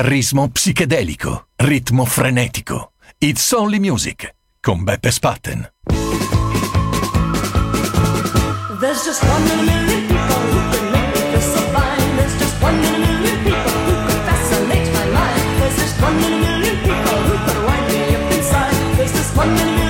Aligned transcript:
Chitarrismo 0.00 0.48
psichedelico, 0.48 1.48
ritmo 1.56 2.06
frenetico. 2.06 2.92
It's 3.18 3.52
Only 3.52 3.78
Music 3.78 4.34
con 4.58 4.82
Beppe 4.82 5.10
Spatten. 5.12 5.74
There's 8.80 9.04
just 9.04 9.22
one 9.22 9.44
million 9.44 10.06
people 10.06 10.40
who 10.52 10.70
can 10.70 10.90
make 10.90 11.12
me 11.12 11.20
feel 11.30 11.42
so 11.42 11.60
fine. 11.74 12.16
There's 12.16 12.34
just 12.38 12.62
one 12.62 12.80
million 12.80 13.44
people 13.44 13.76
who 13.84 14.06
could 14.06 14.22
fascinate 14.24 14.90
my 14.90 15.04
mind. 15.12 15.60
There's 15.60 15.76
just 15.76 16.00
one 16.00 16.16
million 16.16 16.76
people 16.80 17.18
who 17.28 17.36
could 17.44 17.60
wind 17.66 17.86
me 17.92 18.14
up 18.16 18.32
inside. 18.32 18.96
There's 18.96 19.12
just 19.12 19.36
one 19.36 19.52
million 19.52 19.89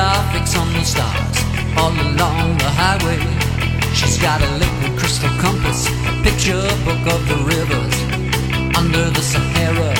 graphics 0.00 0.58
on 0.58 0.72
the 0.72 0.82
stars 0.82 1.36
all 1.76 1.92
along 1.92 2.56
the 2.56 2.70
highway. 2.82 3.20
She's 3.92 4.16
got 4.16 4.40
a 4.40 4.50
liquid 4.62 4.98
crystal 4.98 5.28
compass, 5.44 5.80
a 6.10 6.12
picture 6.24 6.62
book 6.86 7.04
of 7.14 7.20
the 7.30 7.38
rivers 7.52 7.96
under 8.80 9.04
the 9.16 9.24
Sahara. 9.32 9.92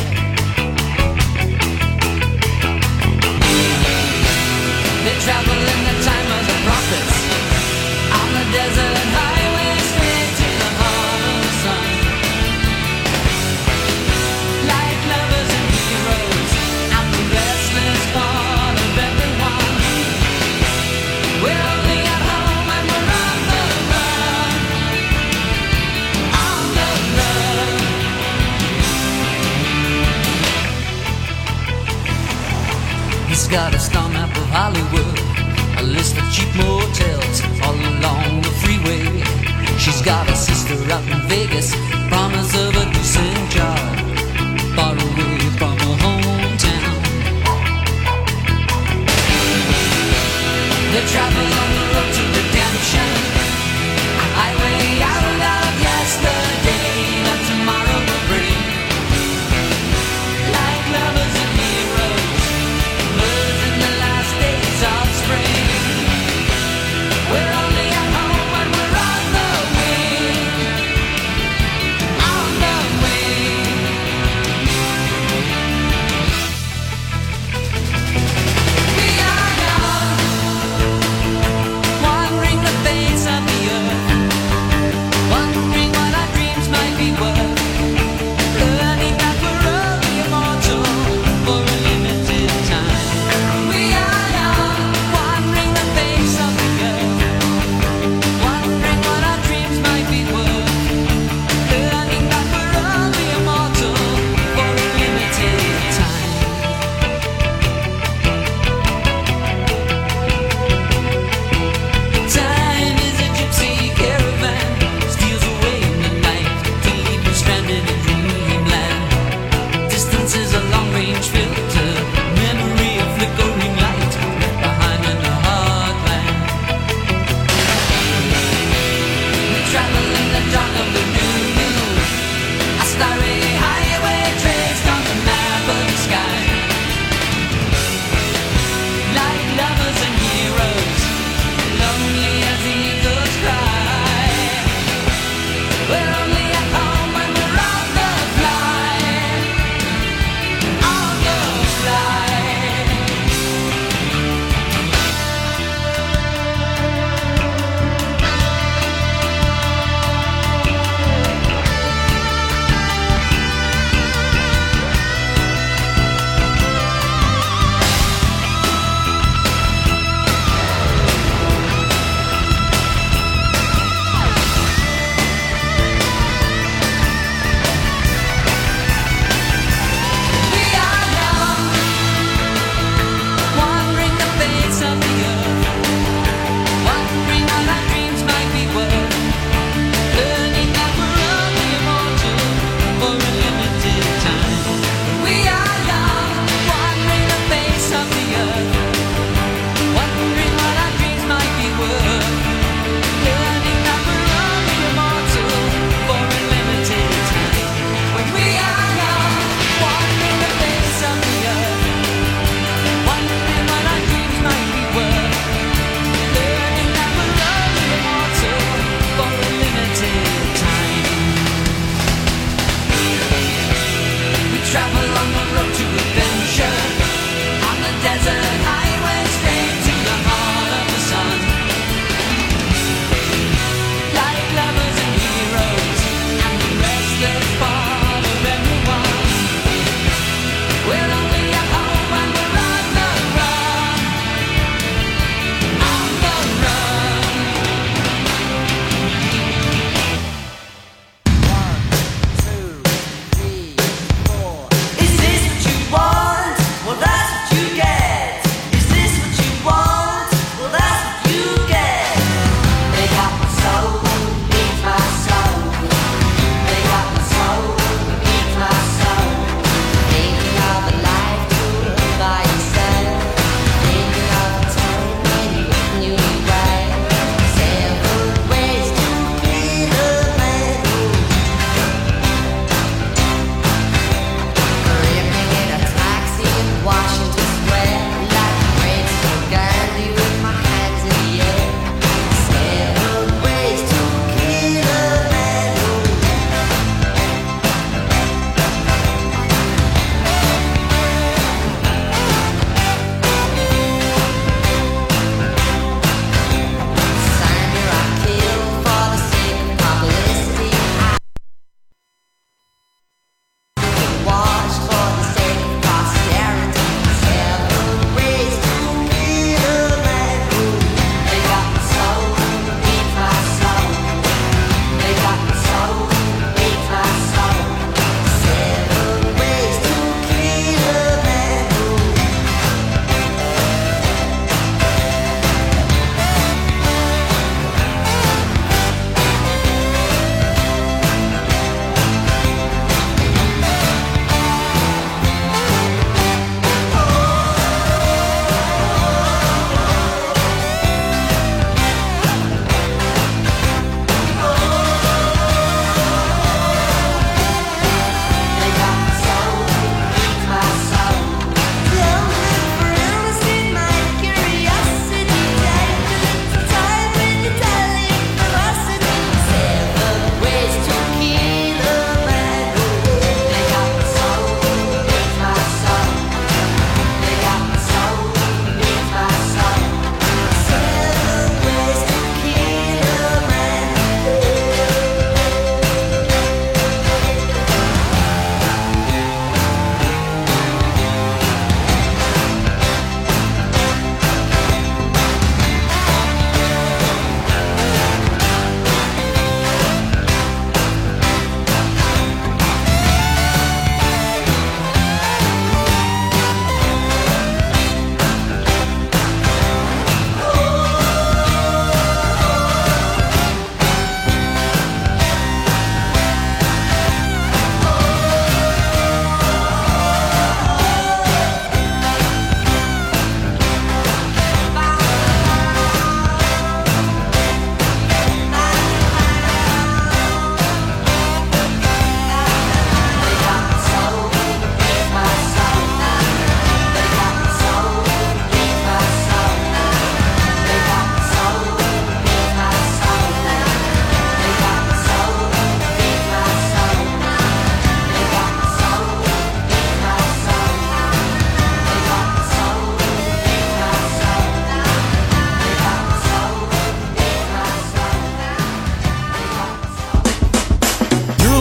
They 5.05 5.16
travel 5.26 5.59
in 5.72 5.80
the 5.88 5.96
time 6.09 6.28
of 6.36 6.42
the 6.51 6.57
prophets 6.66 7.16
on 8.20 8.28
the 8.36 8.44
desert. 8.57 8.89